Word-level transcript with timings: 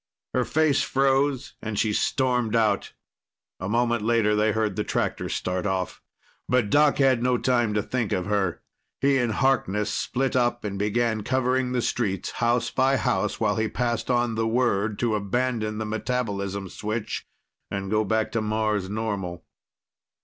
Her 0.33 0.45
face 0.45 0.81
froze 0.81 1.53
and 1.61 1.77
she 1.77 1.93
stormed 1.93 2.55
out. 2.55 2.93
A 3.59 3.69
moment 3.69 4.01
later 4.01 4.35
they 4.35 4.51
heard 4.51 4.75
the 4.75 4.83
tractor 4.83 5.29
start 5.29 5.67
off. 5.67 6.01
But 6.49 6.71
Doc 6.71 6.97
had 6.97 7.21
no 7.21 7.37
time 7.37 7.75
to 7.75 7.83
think 7.83 8.11
of 8.11 8.25
her. 8.25 8.63
He 8.99 9.19
and 9.19 9.31
Harkness 9.31 9.91
split 9.91 10.35
up 10.35 10.63
and 10.63 10.79
began 10.79 11.21
covering 11.21 11.71
the 11.73 11.83
streets, 11.83 12.31
house 12.31 12.71
by 12.71 12.97
house, 12.97 13.39
while 13.39 13.57
he 13.57 13.67
passed 13.67 14.09
on 14.09 14.33
the 14.33 14.47
word 14.47 14.97
to 14.97 15.13
abandon 15.13 15.77
the 15.77 15.85
metabolism 15.85 16.67
switch 16.69 17.27
and 17.69 17.91
go 17.91 18.03
back 18.03 18.31
to 18.31 18.41
Mars 18.41 18.89
normal. 18.89 19.45